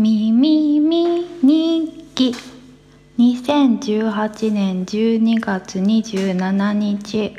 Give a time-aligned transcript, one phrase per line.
[0.00, 2.32] みみみ日記
[3.18, 7.36] 2018年12月27日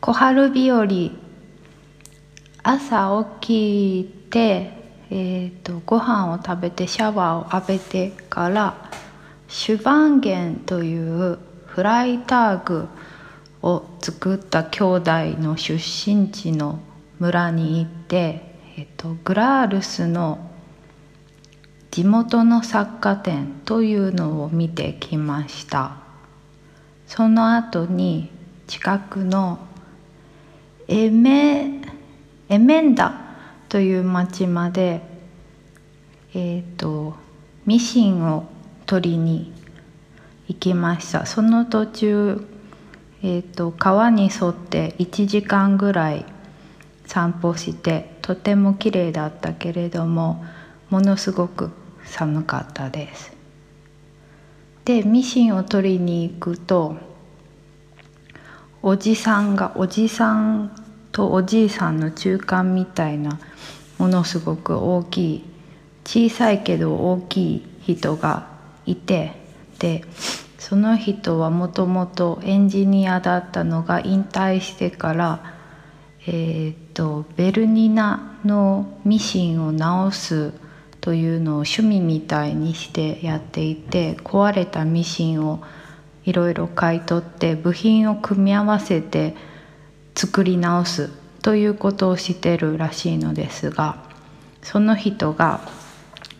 [0.00, 0.86] 小春日和
[2.62, 4.72] 朝起きて、
[5.10, 8.90] えーと、ご飯を食べてシャワーを浴びてから
[9.48, 12.88] シュバンゲンというフライターグ
[13.60, 16.80] を作った兄弟の出身地の
[17.18, 20.48] 村に行って、えーとグラールスの
[21.92, 25.96] 地元の作家展というのを見てきました。
[27.06, 28.30] その後に
[28.66, 29.58] 近くの
[30.88, 31.82] エメ
[32.48, 33.36] エメンダ
[33.68, 35.02] という町まで
[36.32, 37.14] えっ、ー、と
[37.66, 38.46] ミシンを
[38.86, 39.52] 取りに
[40.48, 41.26] 行きました。
[41.26, 42.48] その途中、
[43.22, 46.24] えーと川に沿って1時間ぐらい
[47.04, 50.42] 散歩してとても綺麗だったけれども
[50.88, 51.70] ものすごく
[52.04, 53.32] 寒かったです。
[54.84, 56.96] でミシンを取りに行くと
[58.82, 60.74] おじさんがおじさん
[61.12, 63.38] とおじいさんの中間みたいな
[63.98, 65.44] ものすごく大きい
[66.04, 68.48] 小さいけど大きい人が
[68.86, 69.34] いて
[69.78, 70.04] で
[70.58, 75.54] その人はもともとエンジニアだったのが引退してから
[76.26, 80.52] えーとベルニナのミシンを直す
[81.02, 85.60] というのを趣味みたいにしてやっていて壊れたミシンを
[86.24, 89.34] いろいろ買い取って部品を組み合わせて
[90.14, 91.10] 作り直す
[91.42, 94.08] ということをしてるらしいのですが
[94.62, 95.68] その人が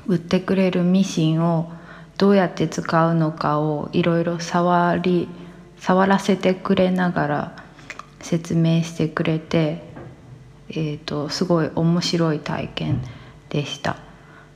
[0.06, 1.72] 売ってくれるミシンを
[2.16, 5.28] どうやって使うのかをいろいろ触り
[5.77, 7.64] 触らせてくれながら
[8.20, 9.83] 説明してくれて、
[10.70, 13.02] えーとすごい面白い体験
[13.48, 14.11] でした。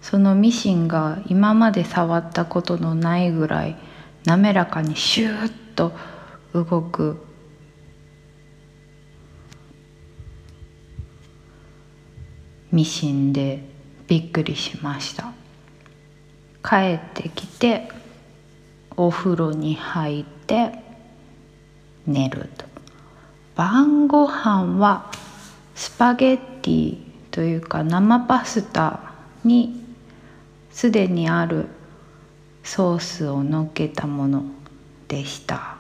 [0.08, 3.76] そのミシンが今まで触ったことのないぐらい
[4.24, 5.90] 滑らかにシューッと
[6.52, 7.16] 動く。
[12.70, 13.64] ミシンで
[14.06, 15.32] びっくりしました。
[16.62, 17.88] 帰ってきて
[18.96, 20.70] お風呂に入って
[22.06, 22.64] 寝ると。
[23.56, 25.10] 晩ご飯は
[25.74, 26.98] スパゲッティ
[27.32, 29.00] というか生パスタ
[29.42, 29.85] に
[30.76, 31.68] すでにある
[32.62, 34.44] ソースをのっけたもの
[35.08, 35.78] でした。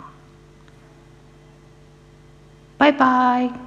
[2.78, 3.65] バイバイ。